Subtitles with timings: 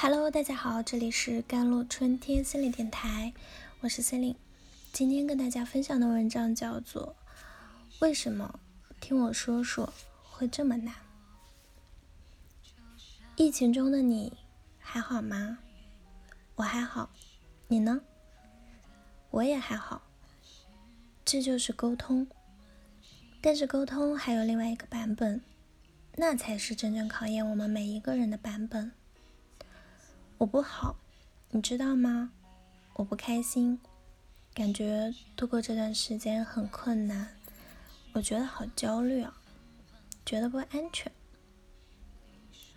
[0.00, 3.34] Hello，大家好，这里是甘露春天心理电台，
[3.80, 4.36] 我是 Celine。
[4.92, 7.16] 今天跟大家分享的文章叫做
[7.98, 8.60] 《为什么
[9.00, 9.92] 听我说说
[10.22, 10.94] 会这么难》。
[13.34, 14.32] 疫情中的你
[14.78, 15.58] 还好吗？
[16.54, 17.10] 我还好，
[17.66, 18.00] 你呢？
[19.32, 20.02] 我也还好。
[21.24, 22.28] 这就是沟通，
[23.40, 25.42] 但是沟通还有另外一个版本，
[26.14, 28.92] 那才是真正考验我们每一个人的版本。
[30.38, 30.94] 我不好，
[31.50, 32.30] 你知道吗？
[32.92, 33.80] 我不开心，
[34.54, 37.34] 感觉度过这段时间很困难。
[38.12, 39.36] 我觉得好焦虑啊，
[40.24, 41.10] 觉得不安全。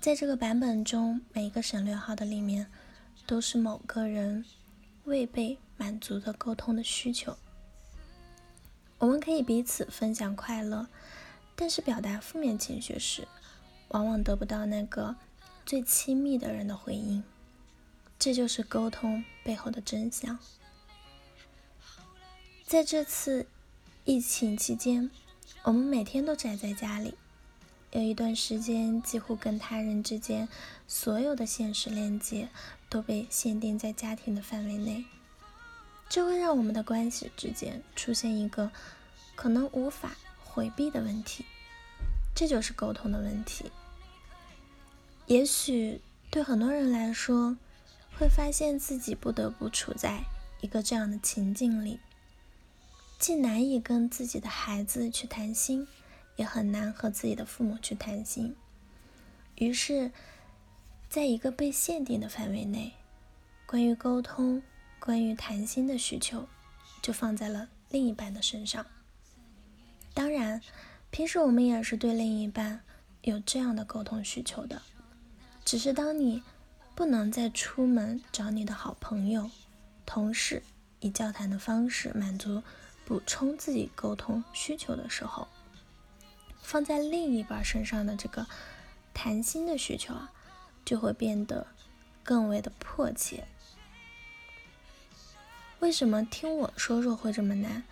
[0.00, 2.66] 在这个版本中，每一个省略号的里面，
[3.26, 4.42] 都是某个人
[5.04, 7.36] 未被满足的沟通的需求。
[8.96, 10.86] 我们可以彼此分享快乐，
[11.54, 13.28] 但是表达负面情绪时，
[13.88, 15.14] 往往得不到那个
[15.66, 17.22] 最亲密的人的回应。
[18.20, 20.38] 这就是沟通背后的真相。
[22.66, 23.46] 在这次
[24.04, 25.10] 疫情期间，
[25.62, 27.14] 我们每天都宅在家里，
[27.92, 30.46] 有一段时间几乎跟他人之间
[30.86, 32.50] 所有的现实连接
[32.90, 35.06] 都被限定在家庭的范围内，
[36.10, 38.70] 这会让我们的关系之间出现一个
[39.34, 41.46] 可能无法回避的问题，
[42.34, 43.72] 这就是沟通的问题。
[45.26, 47.56] 也许对很多人来说，
[48.20, 50.22] 会发现自己不得不处在
[50.60, 51.98] 一个这样的情境里，
[53.18, 55.88] 既难以跟自己的孩子去谈心，
[56.36, 58.54] 也很难和自己的父母去谈心。
[59.54, 60.12] 于是，
[61.08, 62.92] 在一个被限定的范围内，
[63.64, 64.62] 关于沟通、
[64.98, 66.46] 关于谈心的需求，
[67.00, 68.84] 就放在了另一半的身上。
[70.12, 70.60] 当然，
[71.10, 72.82] 平时我们也是对另一半
[73.22, 74.82] 有这样的沟通需求的，
[75.64, 76.42] 只是当你。
[77.00, 79.50] 不能再出门找你的好朋友、
[80.04, 80.62] 同事，
[81.00, 82.62] 以交谈的方式满足、
[83.06, 85.48] 补充自己沟通需求的时候，
[86.60, 88.46] 放在另一半身上的这个
[89.14, 90.30] 谈心的需求啊，
[90.84, 91.68] 就会变得
[92.22, 93.44] 更为的迫切。
[95.78, 97.82] 为什么听我说说会这么难？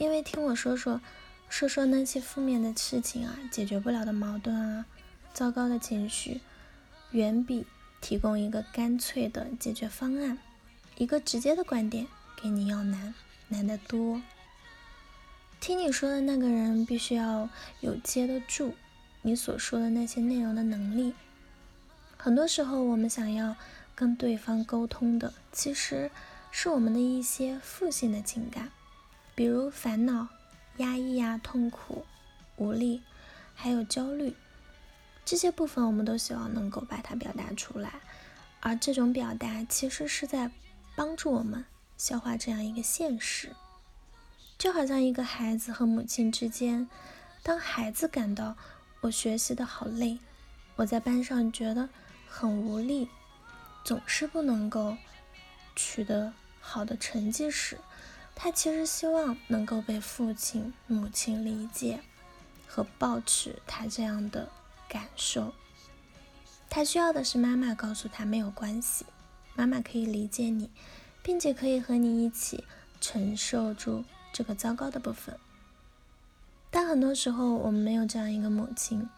[0.00, 1.00] 因为听我说说，
[1.48, 4.86] 说说那些负面的事情啊，解决不了的矛盾啊，
[5.32, 6.40] 糟糕的情绪，
[7.12, 7.64] 远比。
[8.06, 10.38] 提供一个干脆的解决方案，
[10.96, 12.06] 一个直接的观点
[12.40, 13.12] 给你要难，
[13.48, 14.22] 难得多。
[15.58, 17.48] 听你说的那个人必须要
[17.80, 18.76] 有接得住
[19.22, 21.14] 你所说的那些内容的能力。
[22.16, 23.56] 很多时候，我们想要
[23.96, 26.08] 跟对方沟通的，其实
[26.52, 28.70] 是我们的一些负性的情感，
[29.34, 30.28] 比如烦恼、
[30.76, 32.06] 压抑啊、痛苦、
[32.54, 33.02] 无力，
[33.56, 34.36] 还有焦虑。
[35.26, 38.00] 这些部分我们都希望能够把它表达出来，
[38.60, 40.52] 而这种表达其实是在
[40.94, 41.64] 帮助我们
[41.98, 43.50] 消化这样一个现实。
[44.56, 46.88] 就好像一个孩子和母亲之间，
[47.42, 48.56] 当孩子感到
[49.00, 50.20] 我学习的好累，
[50.76, 51.88] 我在班上觉得
[52.28, 53.08] 很无力，
[53.84, 54.96] 总是不能够
[55.74, 57.76] 取得好的成绩时，
[58.36, 62.00] 他其实希望能够被父亲、母亲理解
[62.68, 64.48] 和抱持他这样的。
[64.88, 65.52] 感受，
[66.70, 69.04] 他需要的是妈妈告诉他没有关系，
[69.54, 70.70] 妈妈可以理解你，
[71.22, 72.64] 并且可以和你一起
[73.00, 75.38] 承受住这个糟糕的部分。
[76.70, 79.08] 但很多时候我们没有这样一个母亲，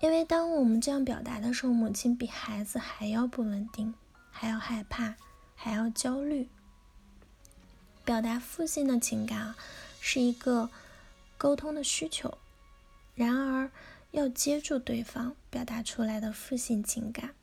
[0.00, 3.94] 因为当我们这样表达的时候，母亲比孩子还要不稳定，
[4.30, 5.14] 还要害怕，
[5.54, 6.48] 还要焦虑。
[8.04, 9.56] 表达父亲的情感啊，
[10.00, 10.70] 是一个
[11.36, 12.38] 沟通的需求，
[13.14, 13.70] 然而。
[14.14, 17.34] 要接住对方表达出来的负性情感，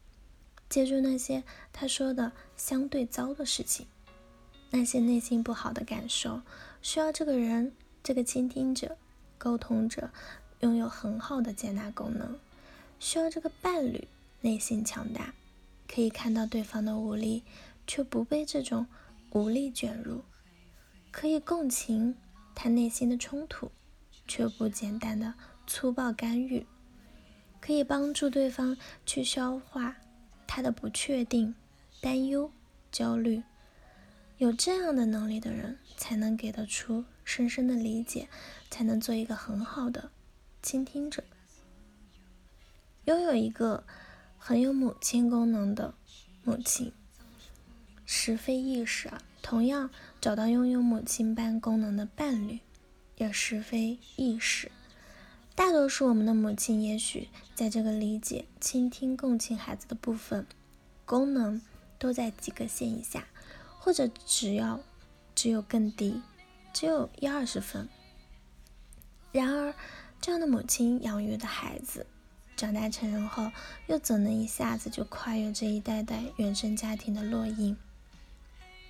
[0.69, 1.43] 接住那些
[1.73, 3.87] 他说的相对糟的事情，
[4.69, 6.41] 那些内心不好的感受，
[6.81, 8.97] 需要这个人、这个倾听者、
[9.37, 10.11] 沟通者
[10.61, 12.39] 拥有很好的接纳功能，
[13.01, 14.07] 需要这个伴侣
[14.39, 15.33] 内心强大，
[15.89, 17.43] 可以看到对方的无力，
[17.85, 18.87] 却不被这种
[19.31, 20.23] 无力卷入，
[21.11, 22.15] 可以共情
[22.55, 23.69] 他内心的冲突，
[24.25, 25.33] 却不简单的。
[25.67, 26.65] 粗暴干预
[27.59, 28.75] 可以帮助对方
[29.05, 29.95] 去消化
[30.47, 31.53] 他的不确定、
[32.01, 32.51] 担忧、
[32.91, 33.41] 焦虑。
[34.37, 38.27] 有这样的能力的人，才能给得出深深的理解，
[38.69, 40.11] 才能做一个很好的
[40.63, 41.23] 倾听者。
[43.05, 43.83] 拥有一个
[44.37, 45.93] 很有母亲功能的
[46.43, 46.91] 母亲，
[48.05, 49.21] 是非易事啊。
[49.43, 52.59] 同样，找到拥有母亲般功能的伴侣，
[53.17, 54.71] 也是非易事。
[55.53, 60.47] 大多数我们的母亲，也许在这个理解、倾听、共情孩子的部分，
[61.05, 61.61] 功能
[61.99, 63.27] 都在及格线以下，
[63.77, 64.79] 或者只要
[65.35, 66.21] 只有更低，
[66.73, 67.89] 只有一二十分。
[69.33, 69.73] 然而，
[70.21, 72.07] 这样的母亲养育的孩子，
[72.55, 73.51] 长大成人后，
[73.87, 77.75] 又怎能一下子就跨越这一代代原生家庭的烙印，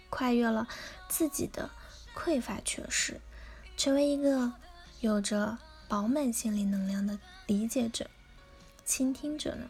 [0.09, 0.67] 跨越了
[1.09, 1.71] 自己的
[2.15, 3.19] 匮乏缺失，
[3.75, 4.53] 成为一个
[4.99, 5.57] 有着
[5.91, 8.09] 饱满心理能量的理解者、
[8.85, 9.69] 倾听者呢？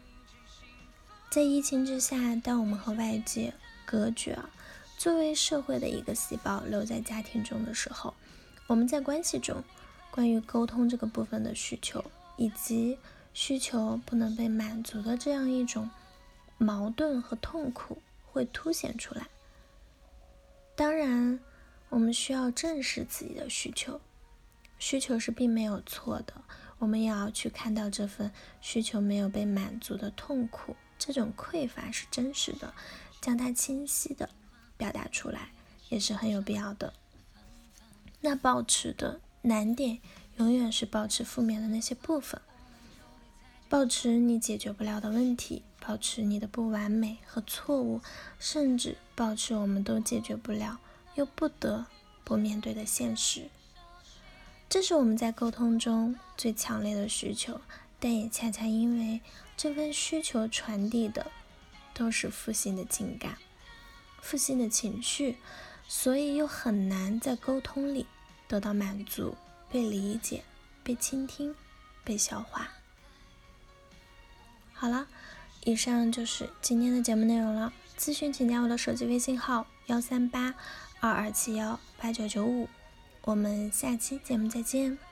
[1.28, 3.52] 在疫情之下，当我们和外界
[3.84, 4.38] 隔绝，
[4.96, 8.14] 作为社会的一个细胞留在家庭中的时候，
[8.68, 9.64] 我们在关系中。
[10.12, 12.04] 关于沟通这个部分的需求，
[12.36, 12.98] 以及
[13.34, 15.90] 需求不能被满足的这样一种
[16.56, 19.26] 矛盾和痛苦会凸显出来。
[20.76, 21.40] 当然，
[21.88, 24.00] 我们需要正视自己的需求，
[24.82, 26.34] 需求是并没有错的。
[26.80, 32.74] 我们也要去看到这份需求没有被满足的痛苦，这种匮乏是真实的，
[33.20, 34.28] 将它清晰的
[34.76, 35.52] 表达出来
[35.88, 36.92] 也是很有必要的。
[38.22, 39.20] 那保持的。
[39.44, 39.98] 难点
[40.36, 42.40] 永远是保持负面的那些部分，
[43.68, 48.00] 保持你解决不了的问题，保持你的不完美和错误，
[48.38, 50.78] 甚至保持我们都解决不了
[51.16, 51.86] 又不得
[52.22, 53.50] 不面对的现实。
[54.72, 57.60] 这是我们在沟通中最强烈的需求，
[58.00, 59.20] 但也恰恰因为
[59.54, 61.30] 这份需求传递的
[61.92, 63.36] 都是负性的情感、
[64.22, 65.36] 负性的情绪，
[65.86, 68.06] 所以又很难在沟通里。
[68.48, 69.36] 得到满足、
[69.70, 70.42] 被理解、
[70.82, 71.54] 被倾听、
[72.02, 72.70] 被消化。
[74.72, 75.06] 好了，
[75.64, 77.74] 以上就是今天的节目内容了。
[77.98, 80.54] 咨询请加我的手机微信号：幺三八
[81.00, 82.66] 二二七幺八九九五。
[83.24, 85.11] 我们下期节目再见。